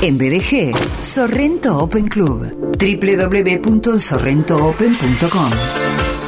[0.00, 0.72] En BDG,
[1.02, 2.54] Sorrento Open Club.
[2.78, 5.50] www.sorrentoopen.com.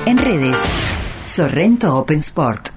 [0.07, 0.60] En redes,
[1.25, 2.69] Sorrento Open Sport.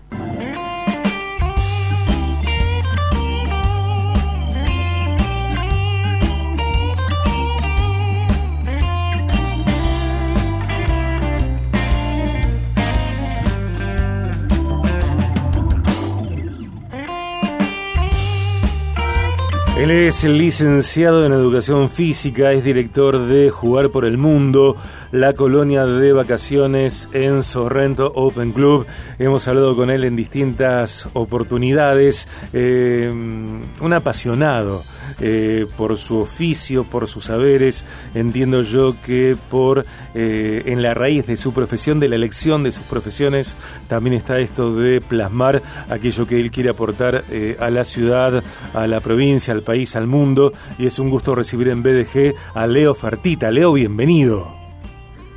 [19.83, 24.77] Él es licenciado en Educación Física, es director de Jugar por el Mundo,
[25.13, 28.87] la colonia de vacaciones en Sorrento Open Club.
[29.19, 32.27] Hemos hablado con él en distintas oportunidades.
[32.51, 34.83] Eh, un apasionado
[35.21, 37.85] eh, por su oficio, por sus saberes.
[38.15, 42.71] Entiendo yo que por eh, en la raíz de su profesión, de la elección de
[42.71, 43.55] sus profesiones,
[43.87, 45.61] también está esto de plasmar
[45.91, 47.23] aquello que él quiere aportar
[47.59, 51.67] a la ciudad, a la provincia, al país al mundo, y es un gusto recibir
[51.67, 53.51] en BDG a Leo Fartita.
[53.51, 54.62] Leo, bienvenido.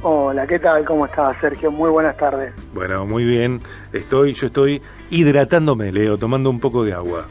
[0.09, 0.85] Hola, ¿qué tal?
[0.85, 1.73] ¿Cómo estás, Sergio?
[1.73, 2.55] Muy buenas tardes.
[2.73, 3.61] Bueno, muy bien.
[3.93, 7.27] Estoy, yo estoy hidratándome, Leo, tomando un poco de agua.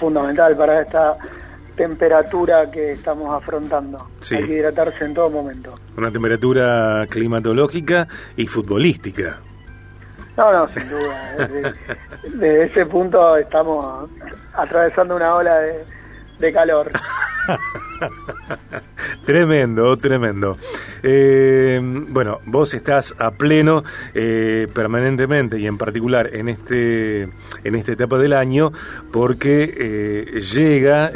[0.00, 1.18] Fundamental para esta
[1.76, 4.08] temperatura que estamos afrontando.
[4.20, 4.34] Sí.
[4.34, 5.74] Hay que hidratarse en todo momento.
[5.98, 9.38] Una temperatura climatológica y futbolística.
[10.38, 11.34] No, no, sin duda.
[11.36, 11.74] Desde,
[12.30, 14.08] desde ese punto estamos
[14.54, 15.84] atravesando una ola de,
[16.38, 16.90] de calor.
[19.26, 20.56] tremendo, tremendo.
[21.02, 23.82] Eh, bueno, vos estás a pleno
[24.14, 28.72] eh, permanentemente y en particular en este en esta etapa del año
[29.12, 31.10] porque eh, llega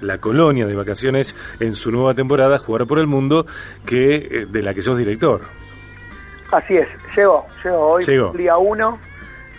[0.00, 3.46] la colonia de vacaciones en su nueva temporada Jugar por el Mundo
[3.86, 5.40] que de la que sos director.
[6.52, 8.04] Así es, llegó, llegó hoy,
[8.36, 9.00] día uno,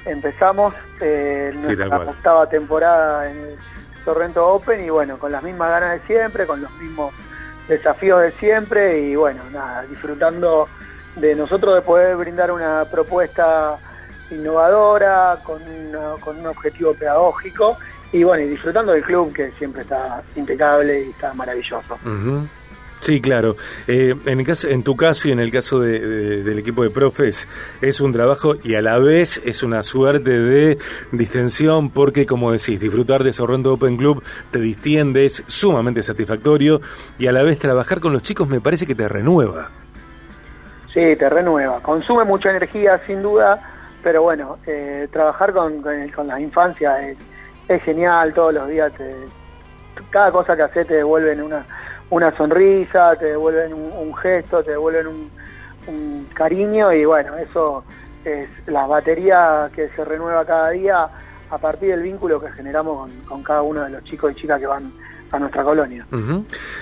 [0.06, 3.58] empezamos nuestra octava temporada en el
[4.06, 7.12] Torrento Open y bueno, con las mismas ganas de siempre, con los mismos
[7.68, 10.68] desafíos de siempre y bueno, nada, disfrutando
[11.16, 13.78] de nosotros de poder brindar una propuesta
[14.32, 15.62] innovadora, con,
[16.20, 17.78] con un objetivo pedagógico
[18.12, 21.98] y bueno, y disfrutando del club que siempre está impecable y está maravilloso.
[23.06, 23.56] Sí, claro.
[23.88, 27.48] Eh, en, el caso, en tu caso y en el caso del equipo de profes,
[27.80, 30.80] es un trabajo y a la vez es una suerte de
[31.12, 36.82] distensión porque, como decís, disfrutar de Sorrento Open Club te distiende, es sumamente satisfactorio
[37.20, 39.70] y a la vez trabajar con los chicos me parece que te renueva.
[40.92, 41.82] Sí, te renueva.
[41.84, 43.62] Consume mucha energía, sin duda,
[44.02, 47.20] pero bueno, eh, trabajar con, con, la infancia es,
[47.68, 49.14] es, genial, todos los días, te,
[50.10, 51.68] cada cosa que haces te devuelven una
[52.10, 57.84] una sonrisa, te devuelven un, gesto, te devuelven un, cariño y bueno, eso
[58.26, 61.08] es la batería que se renueva cada día
[61.50, 64.68] a partir del vínculo que generamos con cada uno de los chicos y chicas que
[64.68, 64.92] van
[65.36, 66.06] a nuestra colonia.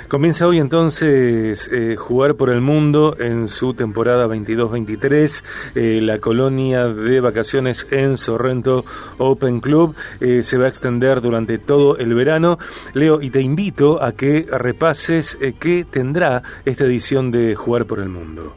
[0.08, 5.44] Comienza hoy entonces eh, jugar por el mundo en su temporada 22-23,
[5.75, 8.86] eh, la colonia de vacaciones en Sorrento
[9.18, 12.59] Open Club eh, se va a extender durante todo el verano.
[12.94, 18.09] Leo, y te invito a que repases qué tendrá esta edición de Jugar por el
[18.09, 18.56] Mundo.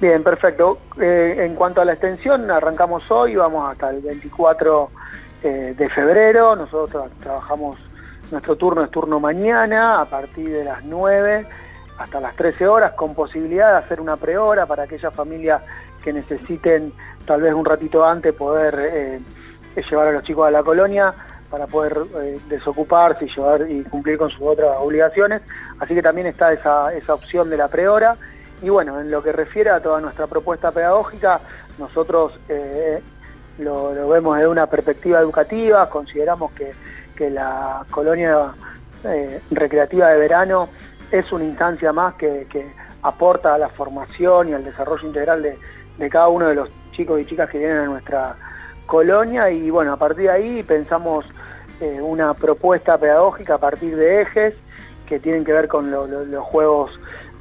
[0.00, 0.78] Bien, perfecto.
[0.96, 4.90] en cuanto a la extensión, arrancamos hoy, vamos hasta el 24
[5.42, 6.56] de febrero.
[6.56, 7.76] Nosotros trabajamos
[8.30, 11.46] nuestro turno es turno mañana, a partir de las 9
[11.98, 15.62] hasta las 13 horas, con posibilidad de hacer una prehora para aquellas familias
[16.02, 16.92] que necesiten
[17.26, 19.20] tal vez un ratito antes poder eh,
[19.90, 21.14] llevar a los chicos a la colonia
[21.50, 25.42] para poder eh, desocuparse y llevar y cumplir con sus otras obligaciones.
[25.78, 28.16] Así que también está esa, esa opción de la prehora.
[28.62, 31.40] Y bueno, en lo que refiere a toda nuestra propuesta pedagógica,
[31.78, 33.02] nosotros eh,
[33.58, 36.72] lo, vemos desde una perspectiva educativa, consideramos que
[37.20, 38.54] que la colonia
[39.04, 40.70] eh, recreativa de verano
[41.12, 42.46] es una instancia más que,
[43.02, 47.26] aporta a la formación y al desarrollo integral de, cada uno de los chicos y
[47.26, 48.36] chicas que vienen a nuestra
[48.86, 49.50] colonia.
[49.50, 51.26] Y bueno, a partir de ahí pensamos
[51.82, 54.54] eh, una propuesta pedagógica a partir de ejes
[55.06, 56.90] que tienen que ver con los juegos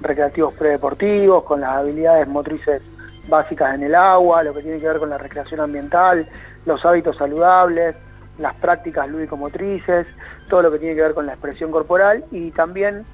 [0.01, 2.81] recreativos predeportivos, con las habilidades motrices
[3.29, 6.27] básicas en el agua, lo que tiene que ver con la recreación ambiental,
[6.65, 7.95] los hábitos saludables,
[8.39, 10.07] las prácticas lúdico-motrices,
[10.49, 13.05] todo lo que tiene que ver con la expresión corporal y también,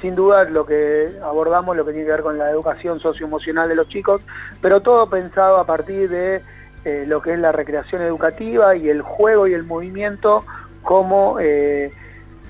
[0.00, 3.74] sin duda, lo que abordamos, lo que tiene que ver con la educación socioemocional de
[3.74, 4.20] los chicos,
[4.60, 6.42] pero todo pensado a partir de
[6.84, 10.44] eh, lo que es la recreación educativa y el juego y el movimiento
[10.82, 11.90] como eh,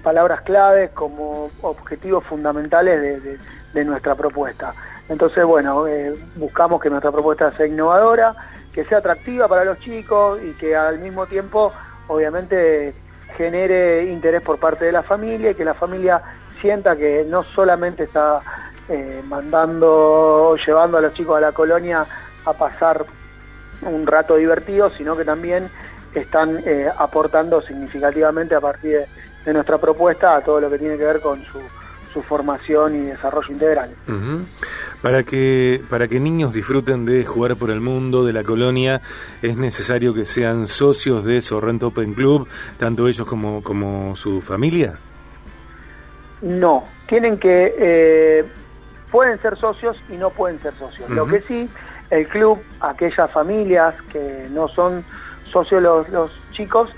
[0.03, 3.23] palabras claves, como objetivos fundamentales
[3.73, 4.73] de, nuestra propuesta.
[5.09, 8.35] Entonces, bueno, eh, buscamos que nuestra propuesta sea innovadora,
[8.73, 11.73] que sea atractiva para los chicos y que al mismo tiempo
[12.09, 12.95] obviamente
[13.37, 16.23] genere interés por parte de la familia y que la familia
[16.61, 18.41] sienta que no solamente está
[18.89, 22.07] eh, mandando, llevando a los chicos a la colonia
[22.45, 23.05] a pasar
[23.83, 25.71] un rato divertido, sino que también
[26.15, 29.07] están eh, aportando significativamente a partir
[29.45, 31.61] de, nuestra propuesta a todo lo que tiene que ver con su,
[32.13, 33.95] su formación y desarrollo integral.
[35.05, 39.03] Para que para que niños disfruten de jugar por el mundo de la colonia
[39.43, 42.49] es necesario que sean socios de Sorrento Open Club,
[42.79, 44.95] tanto ellos como como su familia.
[46.41, 48.45] No, tienen que eh,
[49.11, 51.11] pueden ser socios y no pueden ser socios.
[51.11, 51.69] Lo que sí,
[52.09, 55.05] el club, aquellas familias que no son
[55.53, 56.89] socios los, los chicos,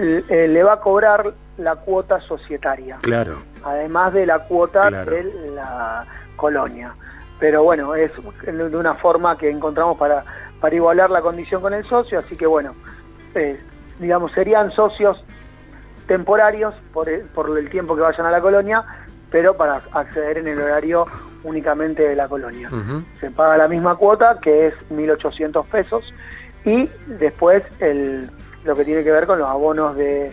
[0.00, 2.98] eh, le va a cobrar la cuota societaria.
[3.02, 3.38] Claro.
[3.62, 6.04] Además de la cuota de la
[6.34, 6.92] colonia.
[7.42, 8.12] Pero bueno, es
[8.46, 10.24] de una forma que encontramos para,
[10.60, 12.72] para igualar la condición con el socio, así que bueno,
[13.34, 13.58] eh,
[13.98, 15.20] digamos, serían socios
[16.06, 18.84] temporarios por el, por el tiempo que vayan a la colonia,
[19.32, 21.04] pero para acceder en el horario
[21.42, 22.70] únicamente de la colonia.
[23.18, 26.14] Se paga la misma cuota, que es 1.800 pesos,
[26.64, 28.30] y después el,
[28.62, 30.30] lo que tiene que ver con los abonos de,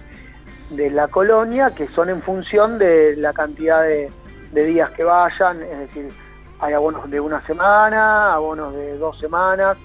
[0.70, 4.12] de la colonia, que son en función de la cantidad de,
[4.52, 6.29] de días que vayan, es decir,
[6.60, 9.78] hay abonos de una semana, abonos de dos semanas,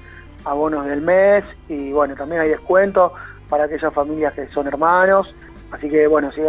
[0.44, 3.12] abonos del mes, y bueno, también hay descuentos
[3.48, 5.34] para aquellas familias que son hermanos,
[5.70, 6.40] así que bueno, sí,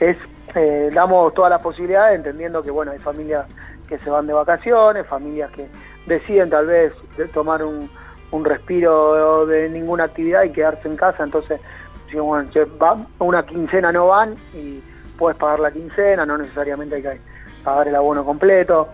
[0.00, 0.16] es
[0.54, 3.46] eh, damos todas las posibilidades, entendiendo que bueno, hay familias
[3.86, 5.68] que se van de vacaciones, familias que
[6.06, 6.92] deciden tal vez
[7.32, 7.90] tomar un,
[8.30, 11.60] un respiro de ninguna actividad y quedarse en casa, entonces
[12.12, 12.48] bueno,
[13.18, 14.82] una quincena no van y
[15.18, 17.20] puedes pagar la quincena, no necesariamente hay que
[17.62, 18.88] pagar el abono completo,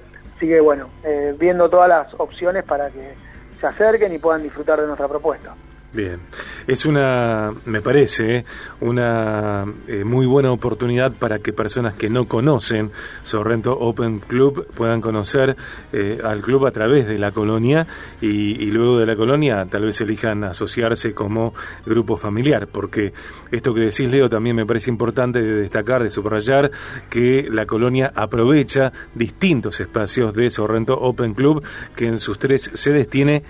[0.44, 3.14] así que bueno, eh, viendo todas las opciones para que
[3.60, 5.54] se acerquen y puedan disfrutar de nuestra propuesta.
[5.94, 6.18] Bien,
[6.66, 8.44] es una, me parece,
[8.80, 12.90] una eh, muy buena oportunidad para que personas que no conocen
[13.22, 15.56] Sorrento Open Club puedan conocer
[15.92, 17.86] eh, al club a través de la colonia
[18.20, 21.54] y, luego de la colonia tal vez elijan asociarse como
[21.86, 23.12] grupo familiar, porque
[23.52, 26.72] esto que decís Leo también me parece importante de destacar, de subrayar
[27.08, 31.62] que la colonia aprovecha distintos espacios de Sorrento Open Club
[31.94, 33.44] que en sus tres sedes tiene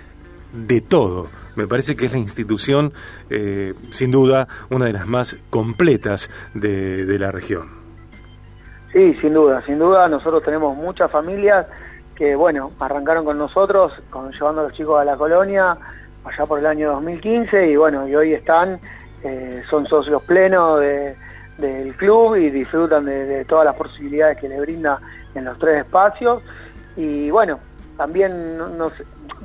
[0.55, 2.93] de todo me parece que es la institución,
[3.29, 7.69] eh, sin duda, una de las más completas de, la región.
[8.91, 10.07] Sí, sin duda, sin duda.
[10.09, 11.65] Nosotros tenemos muchas familias
[12.15, 15.77] que, bueno, arrancaron con nosotros, con, llevando a los chicos a la colonia
[16.25, 18.79] allá por el año 2015 y, bueno, y hoy están,
[19.23, 21.15] eh, son socios plenos de,
[21.57, 24.99] del club y disfrutan de, de todas las posibilidades que le brinda
[25.35, 26.41] en los tres espacios.
[26.97, 27.59] Y, bueno,
[27.97, 28.93] también nos,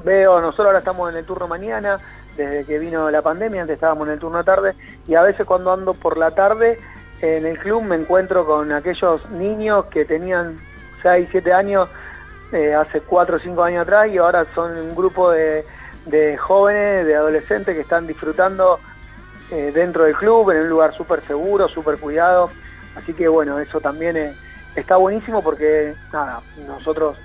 [0.04, 1.98] veo, nosotros ahora estamos en el turno mañana,
[2.36, 4.74] desde que vino la pandemia, antes estábamos en el turno tarde,
[5.06, 6.78] y a veces cuando ando por la tarde
[7.20, 10.58] en el club me encuentro con aquellos niños que tenían
[11.02, 11.88] 6, 7 años
[12.52, 15.64] eh, hace 4 o 5 años atrás y ahora son un grupo de,
[16.38, 18.80] jóvenes, de adolescentes que están disfrutando
[19.50, 22.50] eh, dentro del club, en un lugar súper seguro, súper cuidado.
[22.96, 24.34] Así que bueno, eso también
[24.74, 27.16] está buenísimo porque nada, nosotros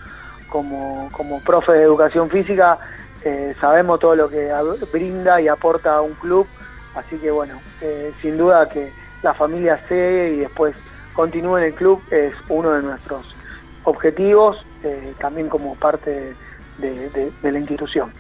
[0.50, 2.80] como, como profe de educación física
[3.26, 4.52] eh, sabemos todo lo que
[4.94, 6.46] brinda y aporta un club,
[6.94, 8.94] así que bueno, eh, sin duda que
[9.24, 10.76] la familia se y después
[11.14, 13.36] continúe en el club es uno de nuestros
[13.84, 16.36] objetivos, eh, también como parte
[16.78, 18.12] de la institución.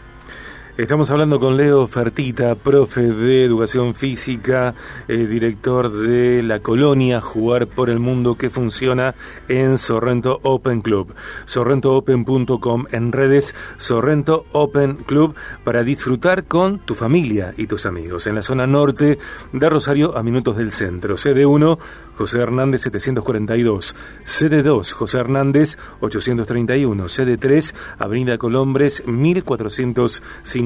[0.78, 4.76] Estamos hablando con Leo Fertita, profe de educación física,
[5.08, 9.16] eh, director de la colonia Jugar por el Mundo que funciona
[9.48, 11.16] en Sorrento Open Club.
[11.46, 18.28] SorrentoOpen.com en redes Sorrento Open Club para disfrutar con tu familia y tus amigos.
[18.28, 19.18] En la zona norte
[19.54, 21.16] de Rosario a minutos del centro.
[21.16, 21.78] CD1
[22.18, 30.65] José Hernández 742, CD2 José Hernández 831, CD3 Avenida Colombres 1450.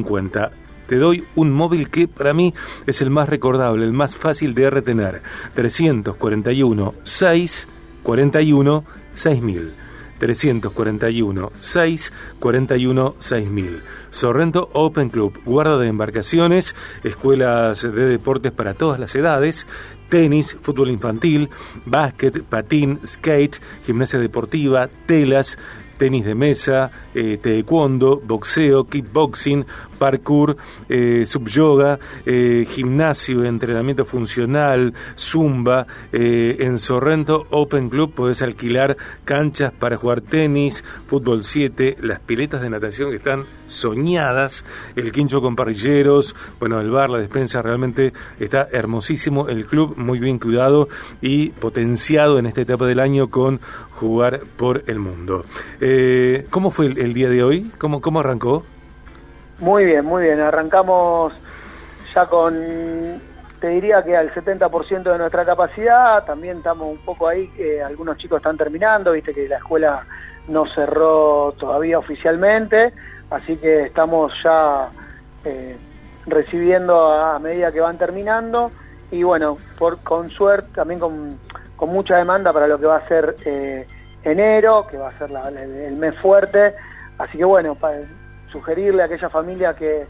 [0.88, 2.54] Te doy un móvil que para mí
[2.88, 5.22] es el más recordable, el más fácil de retener.
[5.54, 7.68] 341 6
[8.04, 9.74] 41 6000.
[10.20, 13.84] 341 6 41 6000.
[14.10, 19.68] Sorrento Open Club, guarda de embarcaciones, escuelas de deportes para todas las edades,
[20.10, 21.50] tenis, fútbol infantil,
[21.86, 25.58] básquet, patín, skate, gimnasia deportiva, telas,
[26.00, 29.66] tenis de mesa, eh, taekwondo, boxeo, kickboxing,
[30.00, 35.86] parkour, eh, subyoga, eh, gimnasio, entrenamiento funcional, zumba.
[36.12, 42.62] Eh, en Sorrento Open Club podés alquilar canchas para jugar tenis, fútbol 7, las piletas
[42.62, 44.66] de natación que están soñadas,
[44.96, 50.18] el quincho con parrilleros, bueno, el bar, la despensa, realmente está hermosísimo, el club muy
[50.18, 50.88] bien cuidado
[51.22, 53.60] y potenciado en esta etapa del año con
[54.00, 55.46] jugar por el mundo.
[55.82, 57.72] Eh, ¿Cómo fue el, día de hoy?
[57.78, 58.64] ¿Cómo, ¿Cómo arrancó?
[59.60, 61.34] Muy bien, muy bien, arrancamos
[62.16, 63.20] ya con
[63.60, 68.18] te diría que al 70% de nuestra capacidad, también estamos un poco ahí, que algunos
[68.18, 70.06] chicos están terminando, viste que la escuela
[70.48, 72.94] no cerró todavía oficialmente,
[73.30, 74.90] así que estamos ya
[75.44, 75.76] eh,
[76.26, 78.72] recibiendo a, medida que van terminando
[79.12, 81.38] y bueno, por con suerte, también con,
[81.88, 83.88] mucha demanda para lo que va a ser eh,
[84.24, 86.74] enero, que va a ser el, mes fuerte,
[87.18, 87.78] así que bueno,
[88.52, 90.06] sugerirle a aquella familia que,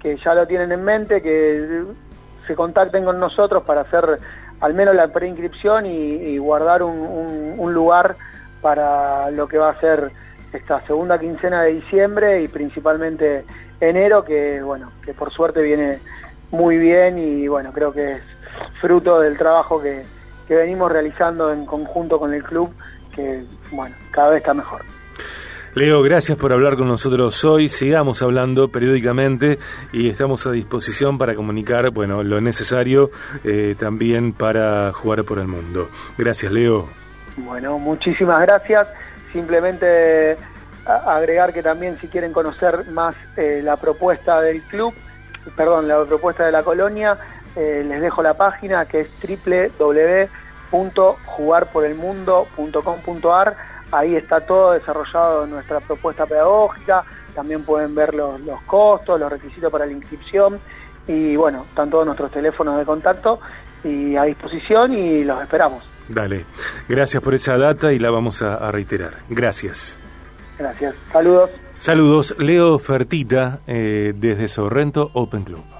[0.00, 1.82] que ya lo tienen en mente, que
[2.46, 4.18] se contacten con nosotros para hacer
[4.60, 8.16] al menos la preinscripción y, y guardar un, un lugar
[8.60, 10.10] para lo que va a ser
[10.52, 13.44] esta segunda quincena de diciembre y principalmente
[13.80, 15.98] enero, que bueno, que por suerte viene
[16.50, 18.22] muy bien y bueno, creo que es
[18.80, 20.04] fruto del trabajo que,
[20.52, 22.70] que venimos realizando en conjunto con el club,
[23.14, 24.82] que bueno, cada vez está mejor.
[25.74, 27.70] Leo, gracias por hablar con nosotros hoy.
[27.70, 29.58] Sigamos hablando periódicamente
[29.94, 33.10] y estamos a disposición para comunicar, bueno, lo necesario
[33.44, 35.88] eh, también para jugar por el mundo.
[36.18, 36.90] Gracias, Leo.
[37.38, 38.86] Bueno, muchísimas gracias.
[39.32, 40.36] Simplemente
[40.84, 44.92] agregar que también si quieren conocer más eh, la propuesta del club,
[45.56, 47.16] perdón, la propuesta de la colonia,
[47.56, 49.08] eh, les dejo la página que es
[50.72, 53.56] www.jugarporelmundo.com.ar.
[53.92, 57.04] Ahí está todo desarrollado nuestra propuesta pedagógica.
[57.34, 60.58] También pueden ver los, los costos, los requisitos para la inscripción
[61.06, 63.40] y bueno, están todos nuestros teléfonos de contacto
[63.84, 65.84] y a disposición y los esperamos.
[66.08, 66.44] Dale,
[66.88, 69.18] gracias por esa data y la vamos a, reiterar.
[69.28, 69.98] Gracias.
[70.58, 70.94] Gracias.
[71.12, 71.50] Saludos.
[71.78, 75.71] Saludos, Leo Fertita eh, desde Sorrento Open Club.